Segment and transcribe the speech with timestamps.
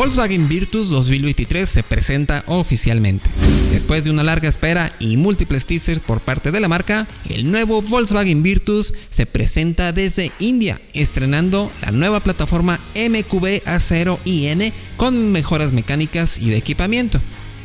[0.00, 3.28] Volkswagen Virtus 2023 se presenta oficialmente.
[3.70, 7.82] Después de una larga espera y múltiples teasers por parte de la marca, el nuevo
[7.82, 16.38] Volkswagen Virtus se presenta desde India, estrenando la nueva plataforma MQB A0iN con mejoras mecánicas
[16.38, 17.20] y de equipamiento.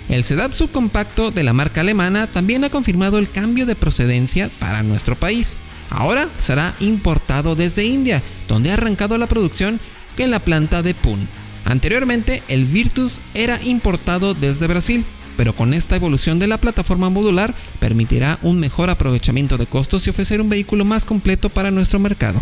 [0.09, 4.83] El sedap subcompacto de la marca alemana también ha confirmado el cambio de procedencia para
[4.83, 5.55] nuestro país.
[5.89, 9.79] Ahora será importado desde India, donde ha arrancado la producción
[10.17, 11.44] en la planta de Pune.
[11.65, 15.03] Anteriormente, el Virtus era importado desde Brasil,
[15.35, 20.09] pero con esta evolución de la plataforma modular permitirá un mejor aprovechamiento de costos y
[20.11, 22.41] ofrecer un vehículo más completo para nuestro mercado.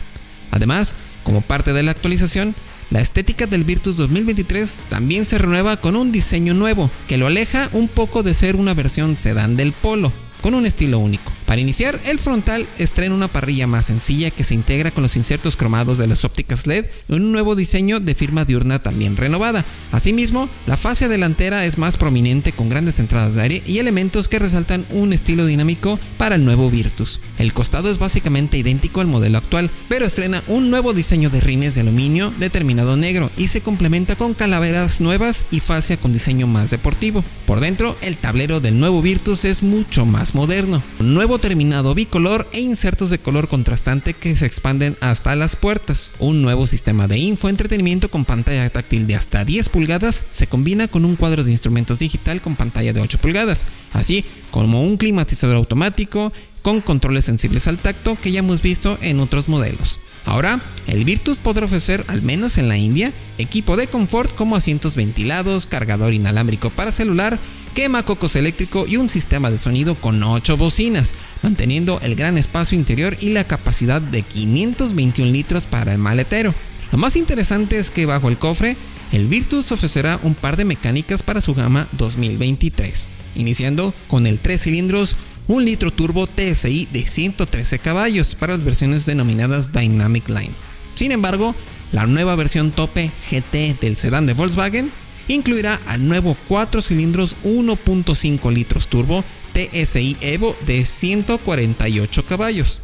[0.51, 2.53] Además, como parte de la actualización,
[2.91, 7.69] la estética del Virtus 2023 también se renueva con un diseño nuevo que lo aleja
[7.71, 11.32] un poco de ser una versión sedán del Polo, con un estilo único.
[11.45, 15.57] Para iniciar, el frontal estrena una parrilla más sencilla que se integra con los insertos
[15.57, 19.65] cromados de las ópticas LED en un nuevo diseño de firma diurna también renovada.
[19.91, 24.39] Asimismo, la fase delantera es más prominente con grandes entradas de aire y elementos que
[24.39, 27.19] resaltan un estilo dinámico para el nuevo Virtus.
[27.37, 31.75] El costado es básicamente idéntico al modelo actual, pero estrena un nuevo diseño de rines
[31.75, 36.71] de aluminio determinado negro y se complementa con calaveras nuevas y fascia con diseño más
[36.71, 37.23] deportivo.
[37.45, 40.81] Por dentro, el tablero del nuevo Virtus es mucho más moderno.
[40.99, 46.11] Un nuevo terminado bicolor e insertos de color contrastante que se expanden hasta las puertas.
[46.19, 50.87] Un nuevo sistema de info entretenimiento con pantalla táctil de hasta 10 pulgadas se combina
[50.87, 55.55] con un cuadro de instrumentos digital con pantalla de 8 pulgadas, así como un climatizador
[55.57, 59.99] automático con controles sensibles al tacto que ya hemos visto en otros modelos.
[60.25, 64.95] Ahora, el Virtus podrá ofrecer, al menos en la India, equipo de confort como asientos
[64.95, 67.39] ventilados, cargador inalámbrico para celular,
[67.73, 72.77] quema cocos eléctrico y un sistema de sonido con 8 bocinas, manteniendo el gran espacio
[72.77, 76.53] interior y la capacidad de 521 litros para el maletero.
[76.91, 78.77] Lo más interesante es que bajo el cofre,
[79.11, 84.61] el Virtus ofrecerá un par de mecánicas para su gama 2023, iniciando con el 3
[84.61, 85.15] cilindros
[85.47, 90.53] 1 litro turbo TSI de 113 caballos para las versiones denominadas Dynamic Line.
[90.95, 91.55] Sin embargo,
[91.91, 94.91] la nueva versión tope GT del sedán de Volkswagen
[95.27, 99.23] incluirá al nuevo 4 cilindros 1.5 litros turbo
[99.53, 102.81] TSI Evo de 148 caballos.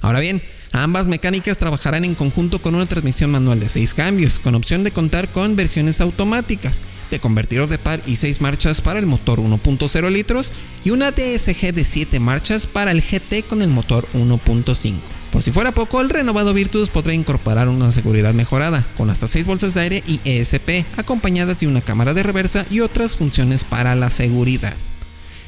[0.00, 0.42] Ahora bien,
[0.72, 4.90] ambas mecánicas trabajarán en conjunto con una transmisión manual de 6 cambios, con opción de
[4.90, 10.10] contar con versiones automáticas, de convertidor de par y 6 marchas para el motor 1.0
[10.10, 10.52] litros
[10.84, 15.13] y una DSG de 7 marchas para el GT con el motor 1.5.
[15.34, 19.46] Por si fuera poco, el renovado Virtus podrá incorporar una seguridad mejorada, con hasta 6
[19.46, 23.96] bolsas de aire y ESP, acompañadas de una cámara de reversa y otras funciones para
[23.96, 24.76] la seguridad.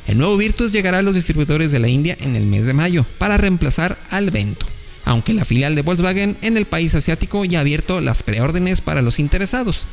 [0.09, 3.07] El nuevo Virtus llegará a los distribuidores de la India en el mes de mayo
[3.19, 4.67] para reemplazar al Vento,
[5.05, 9.03] aunque la filial de Volkswagen en el país asiático ya ha abierto las preórdenes para
[9.03, 9.87] los interesados.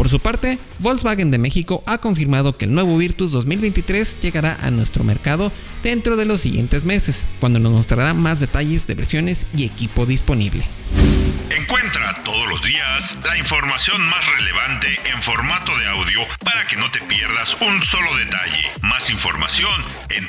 [0.00, 4.70] Por su parte, Volkswagen de México ha confirmado que el nuevo Virtus 2023 llegará a
[4.70, 5.52] nuestro mercado
[5.82, 10.64] dentro de los siguientes meses, cuando nos mostrará más detalles de versiones y equipo disponible.
[11.50, 16.90] Encuentra todos los días la información más relevante en formato de audio para que no
[16.90, 18.68] te pierdas un solo detalle.
[18.80, 20.26] Más información en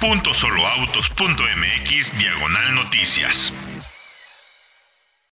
[0.00, 3.52] www.soloautos.mx diagonal noticias.